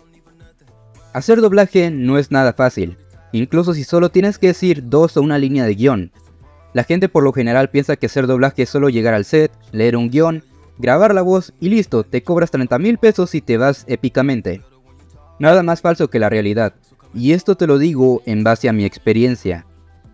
Hacer 1.15 1.39
doblaje 1.39 1.91
no 1.91 2.17
es 2.17 2.29
nada 2.29 2.51
fácil, 2.51 2.97
incluso 3.31 3.73
si 3.73 3.85
solo 3.85 4.09
tienes 4.09 4.37
que 4.37 4.47
decir 4.47 4.89
dos 4.89 5.15
o 5.15 5.21
una 5.21 5.37
línea 5.37 5.63
de 5.63 5.73
guion. 5.73 6.11
La 6.73 6.83
gente 6.83 7.07
por 7.07 7.23
lo 7.23 7.31
general 7.31 7.69
piensa 7.69 7.95
que 7.95 8.07
hacer 8.07 8.27
doblaje 8.27 8.63
es 8.63 8.69
solo 8.69 8.89
llegar 8.89 9.13
al 9.13 9.23
set, 9.23 9.49
leer 9.71 9.95
un 9.95 10.09
guion, 10.09 10.43
grabar 10.77 11.15
la 11.15 11.21
voz 11.21 11.53
y 11.61 11.69
listo, 11.69 12.03
te 12.03 12.21
cobras 12.21 12.51
30 12.51 12.77
mil 12.79 12.97
pesos 12.97 13.33
y 13.33 13.39
te 13.39 13.55
vas 13.55 13.85
épicamente. 13.87 14.61
Nada 15.39 15.63
más 15.63 15.79
falso 15.79 16.09
que 16.09 16.19
la 16.19 16.29
realidad. 16.29 16.73
Y 17.13 17.31
esto 17.31 17.55
te 17.55 17.65
lo 17.65 17.77
digo 17.77 18.21
en 18.25 18.43
base 18.43 18.67
a 18.67 18.73
mi 18.73 18.83
experiencia. 18.83 19.65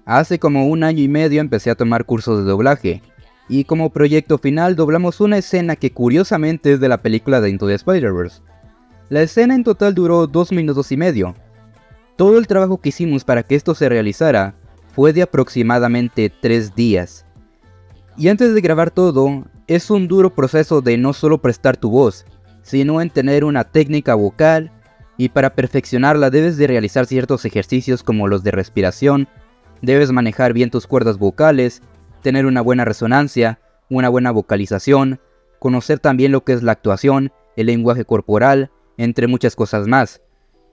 Hace 0.06 0.38
como 0.38 0.68
un 0.68 0.84
año 0.84 1.02
y 1.02 1.08
medio 1.08 1.42
empecé 1.42 1.72
a 1.72 1.76
tomar 1.76 2.06
cursos 2.06 2.38
de 2.38 2.44
doblaje, 2.44 3.02
y 3.50 3.64
como 3.64 3.90
proyecto 3.90 4.38
final 4.38 4.76
doblamos 4.76 5.20
una 5.20 5.40
escena 5.40 5.78
que 5.78 5.92
curiosamente 5.92 6.74
es 6.74 6.80
de 6.80 6.90
la 6.90 7.02
película 7.02 7.42
de 7.42 7.50
Into 7.50 7.66
the 7.66 7.74
Spider-Verse. 7.74 8.51
La 9.12 9.22
escena 9.22 9.56
en 9.56 9.66
total 9.66 9.94
duró 9.94 10.26
dos 10.26 10.54
minutos 10.54 10.90
y 10.94 10.96
medio. 10.96 11.36
Todo 12.16 12.38
el 12.38 12.48
trabajo 12.48 12.78
que 12.78 12.88
hicimos 12.88 13.26
para 13.26 13.44
que 13.44 13.56
esto 13.56 13.76
se 13.76 13.90
realizara 13.90 14.56
fue 14.96 15.12
de 15.12 15.22
aproximadamente 15.22 16.30
tres 16.30 16.76
días. 16.76 17.26
Y 18.16 18.30
antes 18.30 18.54
de 18.54 18.62
grabar 18.62 18.90
todo, 18.90 19.44
es 19.68 19.90
un 19.90 20.08
duro 20.08 20.34
proceso 20.34 20.80
de 20.80 20.98
no 20.98 21.12
solo 21.12 21.42
prestar 21.42 21.76
tu 21.76 21.90
voz, 21.90 22.26
sino 22.62 23.02
en 23.02 23.10
tener 23.10 23.44
una 23.44 23.66
técnica 23.66 24.16
vocal 24.16 24.72
y 25.18 25.28
para 25.28 25.56
perfeccionarla 25.56 26.30
debes 26.30 26.56
de 26.56 26.68
realizar 26.68 27.06
ciertos 27.06 27.44
ejercicios 27.44 28.04
como 28.04 28.30
los 28.30 28.44
de 28.44 28.52
respiración, 28.52 29.28
debes 29.82 30.14
manejar 30.14 30.54
bien 30.54 30.72
tus 30.72 30.88
cuerdas 30.88 31.18
vocales, 31.18 31.82
tener 32.22 32.46
una 32.46 32.62
buena 32.62 32.86
resonancia, 32.86 33.60
una 33.90 34.08
buena 34.08 34.32
vocalización, 34.32 35.20
conocer 35.60 36.00
también 36.00 36.32
lo 36.32 36.46
que 36.46 36.54
es 36.54 36.64
la 36.64 36.72
actuación, 36.72 37.34
el 37.58 37.66
lenguaje 37.66 38.06
corporal, 38.06 38.72
entre 39.04 39.28
muchas 39.28 39.56
cosas 39.56 39.88
más. 39.88 40.22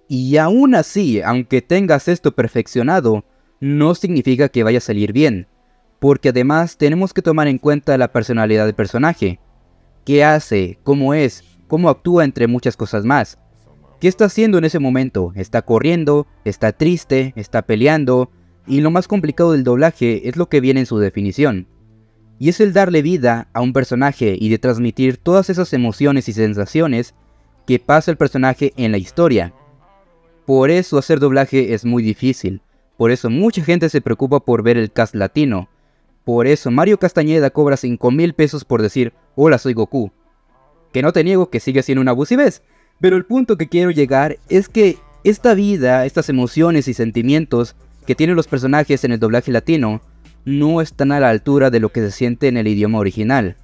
Y 0.09 0.37
aún 0.37 0.75
así, 0.75 1.21
aunque 1.23 1.63
tengas 1.63 2.09
esto 2.09 2.35
perfeccionado, 2.35 3.25
no 3.61 3.95
significa 3.95 4.49
que 4.49 4.63
vaya 4.63 4.79
a 4.79 4.83
salir 4.83 5.13
bien, 5.13 5.47
porque 5.99 6.31
además 6.31 6.77
tenemos 6.77 7.13
que 7.13 7.23
tomar 7.23 7.49
en 7.49 7.59
cuenta 7.59 7.99
la 7.99 8.13
personalidad 8.13 8.67
del 8.67 8.75
personaje, 8.75 9.41
qué 10.05 10.25
hace, 10.25 10.79
cómo 10.85 11.15
es, 11.15 11.43
cómo 11.67 11.89
actúa 11.89 12.25
entre 12.25 12.47
muchas 12.47 12.77
cosas 12.77 13.05
más. 13.05 13.39
¿Qué 14.01 14.09
está 14.09 14.27
haciendo 14.27 14.59
en 14.59 14.65
ese 14.65 14.79
momento? 14.79 15.33
¿Está 15.35 15.63
corriendo? 15.63 16.27
¿Está 16.45 16.73
triste? 16.73 17.33
¿Está 17.35 17.63
peleando? 17.63 18.31
Y 18.67 18.81
lo 18.81 18.91
más 18.91 19.09
complicado 19.09 19.53
del 19.53 19.65
doblaje 19.65 20.29
es 20.29 20.37
lo 20.37 20.49
que 20.49 20.61
viene 20.61 20.81
en 20.81 20.87
su 20.87 20.99
definición. 20.99 21.67
Y 22.39 22.49
es 22.49 22.61
el 22.61 22.73
darle 22.73 23.03
vida 23.03 23.49
a 23.53 23.61
un 23.61 23.73
personaje 23.73 24.37
y 24.39 24.51
de 24.51 24.59
transmitir 24.59 25.17
todas 25.17 25.51
esas 25.51 25.73
emociones 25.73 26.29
y 26.29 26.33
sensaciones 26.33 27.15
que 27.69 27.79
pasa 27.79 28.11
el 28.11 28.17
personaje 28.17 28.73
en 28.79 28.93
la 28.93 28.97
historia. 28.97 29.53
Por 30.47 30.71
eso 30.71 30.97
hacer 30.97 31.21
doblaje 31.21 31.75
es 31.75 31.85
muy 31.85 32.03
difícil. 32.03 32.63
Por 32.97 33.11
eso 33.11 33.29
mucha 33.29 33.63
gente 33.63 33.91
se 33.91 34.01
preocupa 34.01 34.41
por 34.41 34.63
ver 34.63 34.79
el 34.79 34.91
cast 34.91 35.15
latino. 35.15 35.69
Por 36.25 36.47
eso 36.47 36.71
Mario 36.71 36.99
Castañeda 36.99 37.51
cobra 37.51 37.77
5 37.77 38.11
mil 38.11 38.33
pesos 38.33 38.65
por 38.65 38.81
decir, 38.81 39.13
hola 39.37 39.59
soy 39.59 39.75
Goku. 39.75 40.11
Que 40.95 41.03
no 41.03 41.13
te 41.13 41.23
niego 41.23 41.51
que 41.51 41.61
sigue 41.61 41.83
siendo 41.83 42.01
una 42.01 42.13
abusivez, 42.13 42.63
pero 43.03 43.19
el 43.19 43.27
punto 43.27 43.59
que 43.59 43.69
quiero 43.69 43.91
llegar 43.91 44.39
es 44.49 44.71
que 44.71 44.97
esta 45.23 45.53
vida, 45.53 46.07
estas 46.07 46.31
emociones 46.31 46.89
y 46.89 46.95
sentimientos 46.95 47.77
que 48.07 48.15
tienen 48.15 48.35
los 48.35 48.49
personajes 48.49 49.05
en 49.05 49.13
el 49.13 49.21
doblaje 49.21 49.53
latino 49.53 50.01
no 50.47 50.81
están 50.81 51.13
a 51.13 51.21
la 51.21 51.29
altura 51.29 51.69
de 51.69 51.81
lo 51.81 51.91
que 51.91 52.01
se 52.01 52.13
siente 52.13 52.49
en 52.49 52.57
el 52.57 52.67
idioma 52.67 52.99
original. 52.99 53.57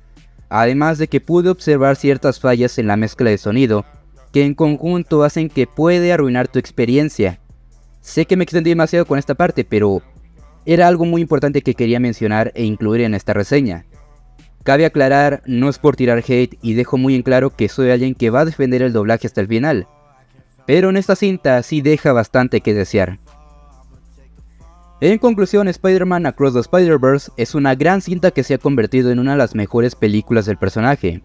Además 0.56 0.98
de 0.98 1.08
que 1.08 1.20
pude 1.20 1.50
observar 1.50 1.96
ciertas 1.96 2.38
fallas 2.38 2.78
en 2.78 2.86
la 2.86 2.96
mezcla 2.96 3.28
de 3.28 3.38
sonido 3.38 3.84
que 4.32 4.44
en 4.44 4.54
conjunto 4.54 5.24
hacen 5.24 5.48
que 5.48 5.66
puede 5.66 6.12
arruinar 6.12 6.46
tu 6.46 6.60
experiencia. 6.60 7.40
Sé 8.00 8.24
que 8.26 8.36
me 8.36 8.44
extendí 8.44 8.70
demasiado 8.70 9.04
con 9.04 9.18
esta 9.18 9.34
parte, 9.34 9.64
pero 9.64 10.00
era 10.64 10.86
algo 10.86 11.06
muy 11.06 11.22
importante 11.22 11.62
que 11.62 11.74
quería 11.74 11.98
mencionar 11.98 12.52
e 12.54 12.62
incluir 12.62 13.00
en 13.00 13.14
esta 13.14 13.32
reseña. 13.32 13.84
Cabe 14.62 14.86
aclarar, 14.86 15.42
no 15.44 15.68
es 15.68 15.80
por 15.80 15.96
tirar 15.96 16.22
hate 16.24 16.56
y 16.62 16.74
dejo 16.74 16.98
muy 16.98 17.16
en 17.16 17.22
claro 17.22 17.50
que 17.50 17.68
soy 17.68 17.90
alguien 17.90 18.14
que 18.14 18.30
va 18.30 18.42
a 18.42 18.44
defender 18.44 18.80
el 18.82 18.92
doblaje 18.92 19.26
hasta 19.26 19.40
el 19.40 19.48
final. 19.48 19.88
Pero 20.68 20.88
en 20.88 20.96
esta 20.96 21.16
cinta 21.16 21.64
sí 21.64 21.80
deja 21.80 22.12
bastante 22.12 22.60
que 22.60 22.74
desear. 22.74 23.18
En 25.00 25.18
conclusión, 25.18 25.66
Spider-Man 25.66 26.24
Across 26.24 26.54
the 26.54 26.60
Spider-Verse 26.60 27.32
es 27.36 27.54
una 27.54 27.74
gran 27.74 28.00
cinta 28.00 28.30
que 28.30 28.44
se 28.44 28.54
ha 28.54 28.58
convertido 28.58 29.10
en 29.10 29.18
una 29.18 29.32
de 29.32 29.38
las 29.38 29.54
mejores 29.54 29.96
películas 29.96 30.46
del 30.46 30.56
personaje. 30.56 31.20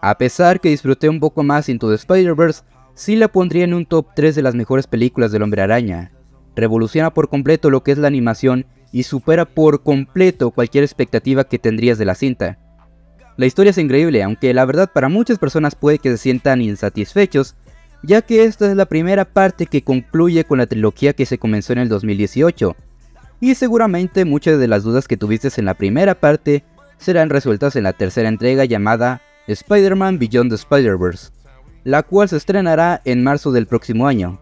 A 0.00 0.16
pesar 0.16 0.60
que 0.60 0.70
disfruté 0.70 1.10
un 1.10 1.20
poco 1.20 1.42
más 1.42 1.68
Into 1.68 1.90
the 1.90 1.94
Spider-Verse, 1.94 2.62
sí 2.94 3.14
la 3.14 3.28
pondría 3.28 3.64
en 3.64 3.74
un 3.74 3.84
top 3.84 4.08
3 4.16 4.34
de 4.34 4.42
las 4.42 4.54
mejores 4.54 4.86
películas 4.86 5.30
del 5.30 5.42
Hombre 5.42 5.60
Araña. 5.60 6.10
Revoluciona 6.56 7.12
por 7.12 7.28
completo 7.28 7.70
lo 7.70 7.82
que 7.82 7.92
es 7.92 7.98
la 7.98 8.08
animación 8.08 8.66
y 8.92 9.02
supera 9.02 9.44
por 9.44 9.82
completo 9.82 10.50
cualquier 10.50 10.82
expectativa 10.82 11.44
que 11.44 11.58
tendrías 11.58 11.98
de 11.98 12.06
la 12.06 12.14
cinta. 12.14 12.58
La 13.36 13.46
historia 13.46 13.70
es 13.70 13.78
increíble, 13.78 14.22
aunque 14.22 14.52
la 14.54 14.64
verdad 14.64 14.90
para 14.92 15.10
muchas 15.10 15.38
personas 15.38 15.74
puede 15.74 15.98
que 15.98 16.10
se 16.10 16.18
sientan 16.18 16.62
insatisfechos, 16.62 17.56
ya 18.02 18.22
que 18.22 18.44
esta 18.44 18.70
es 18.70 18.76
la 18.76 18.86
primera 18.86 19.26
parte 19.26 19.66
que 19.66 19.82
concluye 19.82 20.44
con 20.44 20.58
la 20.58 20.66
trilogía 20.66 21.12
que 21.12 21.26
se 21.26 21.38
comenzó 21.38 21.74
en 21.74 21.80
el 21.80 21.88
2018. 21.88 22.74
Y 23.42 23.56
seguramente 23.56 24.24
muchas 24.24 24.60
de 24.60 24.68
las 24.68 24.84
dudas 24.84 25.08
que 25.08 25.16
tuviste 25.16 25.48
en 25.56 25.64
la 25.64 25.74
primera 25.74 26.14
parte 26.14 26.62
serán 26.96 27.28
resueltas 27.28 27.74
en 27.74 27.82
la 27.82 27.92
tercera 27.92 28.28
entrega 28.28 28.64
llamada 28.66 29.20
Spider-Man 29.48 30.20
Beyond 30.20 30.50
the 30.50 30.54
Spider-Verse, 30.54 31.32
la 31.82 32.04
cual 32.04 32.28
se 32.28 32.36
estrenará 32.36 33.02
en 33.04 33.24
marzo 33.24 33.50
del 33.50 33.66
próximo 33.66 34.06
año. 34.06 34.38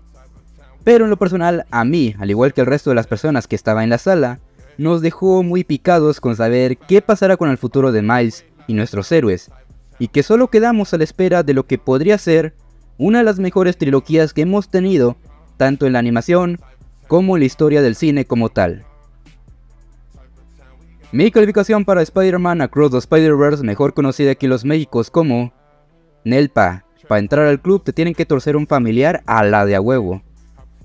Pero 0.84 1.04
en 1.04 1.10
lo 1.10 1.16
personal, 1.16 1.64
a 1.70 1.82
mí, 1.82 2.14
al 2.18 2.28
igual 2.28 2.52
que 2.52 2.60
el 2.60 2.66
resto 2.66 2.90
de 2.90 2.96
las 2.96 3.06
personas 3.06 3.48
que 3.48 3.56
estaban 3.56 3.84
en 3.84 3.90
la 3.90 3.96
sala, 3.96 4.38
nos 4.76 5.00
dejó 5.00 5.42
muy 5.42 5.64
picados 5.64 6.20
con 6.20 6.36
saber 6.36 6.76
qué 6.76 7.00
pasará 7.00 7.38
con 7.38 7.48
el 7.48 7.56
futuro 7.56 7.92
de 7.92 8.02
Miles 8.02 8.44
y 8.66 8.74
nuestros 8.74 9.10
héroes, 9.12 9.50
y 9.98 10.08
que 10.08 10.22
solo 10.22 10.48
quedamos 10.48 10.92
a 10.92 10.98
la 10.98 11.04
espera 11.04 11.42
de 11.42 11.54
lo 11.54 11.64
que 11.64 11.78
podría 11.78 12.18
ser 12.18 12.52
una 12.98 13.20
de 13.20 13.24
las 13.24 13.38
mejores 13.38 13.78
trilogías 13.78 14.34
que 14.34 14.42
hemos 14.42 14.68
tenido, 14.68 15.16
tanto 15.56 15.86
en 15.86 15.94
la 15.94 16.00
animación 16.00 16.60
como 17.08 17.38
en 17.38 17.40
la 17.40 17.46
historia 17.46 17.80
del 17.80 17.96
cine 17.96 18.26
como 18.26 18.50
tal. 18.50 18.84
Mi 21.12 21.30
calificación 21.32 21.84
para 21.84 22.02
Spider-Man 22.02 22.62
Across 22.62 22.92
the 22.92 22.98
Spider-Verse, 22.98 23.64
mejor 23.64 23.94
conocida 23.94 24.30
aquí 24.30 24.46
en 24.46 24.50
los 24.50 24.64
Méxicos 24.64 25.10
como 25.10 25.52
Nelpa. 26.24 26.84
Para 27.08 27.18
entrar 27.18 27.46
al 27.46 27.60
club 27.60 27.82
te 27.82 27.92
tienen 27.92 28.14
que 28.14 28.26
torcer 28.26 28.56
un 28.56 28.68
familiar 28.68 29.24
a 29.26 29.42
la 29.42 29.66
de 29.66 29.74
a 29.74 29.80
huevo. 29.80 30.22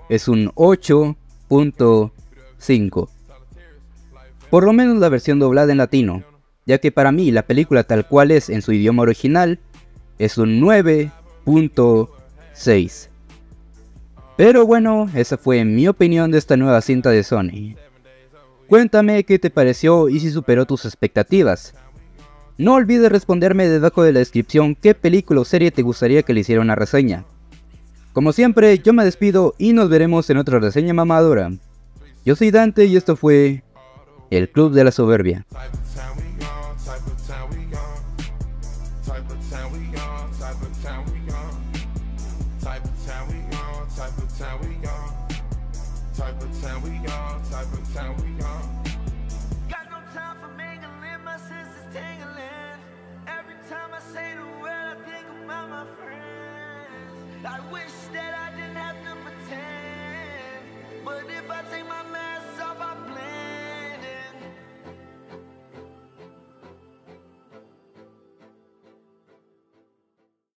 Es 0.09 0.27
un 0.27 0.49
8.5. 0.55 3.09
Por 4.49 4.63
lo 4.63 4.73
menos 4.73 4.97
la 4.97 5.09
versión 5.09 5.37
doblada 5.37 5.71
en 5.71 5.77
latino, 5.77 6.23
ya 6.65 6.79
que 6.79 6.91
para 6.91 7.11
mí 7.11 7.29
la 7.29 7.43
película 7.43 7.83
tal 7.83 8.07
cual 8.07 8.31
es 8.31 8.49
en 8.49 8.63
su 8.63 8.71
idioma 8.71 9.03
original 9.03 9.59
es 10.17 10.39
un 10.39 10.59
9.6. 10.59 13.09
Pero 14.37 14.65
bueno, 14.65 15.07
esa 15.13 15.37
fue 15.37 15.63
mi 15.65 15.87
opinión 15.87 16.31
de 16.31 16.39
esta 16.39 16.57
nueva 16.57 16.81
cinta 16.81 17.11
de 17.11 17.21
Sony. 17.21 17.75
Cuéntame 18.67 19.23
qué 19.23 19.37
te 19.37 19.51
pareció 19.51 20.09
y 20.09 20.19
si 20.19 20.31
superó 20.31 20.65
tus 20.65 20.85
expectativas. 20.85 21.75
No 22.57 22.75
olvides 22.75 23.11
responderme 23.11 23.67
debajo 23.67 24.01
de 24.01 24.13
la 24.13 24.19
descripción 24.19 24.75
qué 24.75 24.95
película 24.95 25.41
o 25.41 25.45
serie 25.45 25.71
te 25.71 25.81
gustaría 25.81 26.23
que 26.23 26.33
le 26.33 26.39
hiciera 26.39 26.61
una 26.61 26.75
reseña. 26.75 27.25
Como 28.13 28.31
siempre, 28.31 28.79
yo 28.79 28.93
me 28.93 29.03
despido 29.03 29.55
y 29.57 29.73
nos 29.73 29.89
veremos 29.89 30.29
en 30.29 30.37
otra 30.37 30.59
reseña 30.59 30.93
mamadora. 30.93 31.51
Yo 32.25 32.35
soy 32.35 32.49
Dante 32.49 32.85
y 32.85 32.95
esto 32.95 33.15
fue 33.15 33.63
El 34.31 34.49
Club 34.49 34.73
de 34.73 34.83
la 34.83 34.91
Soberbia. 34.91 35.45
Type 46.15 46.41
of 46.41 46.61
town 46.61 46.81
we 46.81 46.95
on, 47.11 47.43
type 47.51 47.71
of 47.73 47.93
town 47.93 48.15
we 48.17 48.41
on. 48.43 48.83
Got 49.69 49.91
no 49.91 49.99
time 50.13 50.37
for 50.39 50.47
mingling, 50.55 51.23
my 51.25 51.37
senses 51.37 51.83
tingling. 51.91 52.79
Every 53.27 53.55
time 53.69 53.91
I 53.93 53.99
say 54.13 54.33
the 54.35 54.45
word, 54.61 54.71
I 54.71 54.95
think 55.03 55.25
about 55.43 55.69
my 55.69 55.85
friends. 55.99 57.45
I 57.45 57.59
wish 57.69 57.94